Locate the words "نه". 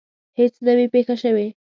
0.65-0.73